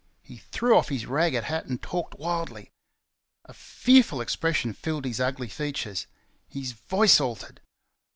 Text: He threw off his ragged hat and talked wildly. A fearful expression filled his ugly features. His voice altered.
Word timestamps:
He 0.23 0.37
threw 0.37 0.75
off 0.75 0.89
his 0.89 1.05
ragged 1.05 1.43
hat 1.43 1.65
and 1.67 1.79
talked 1.79 2.17
wildly. 2.17 2.71
A 3.45 3.53
fearful 3.53 4.19
expression 4.19 4.73
filled 4.73 5.05
his 5.05 5.19
ugly 5.19 5.47
features. 5.47 6.07
His 6.47 6.71
voice 6.71 7.19
altered. 7.21 7.61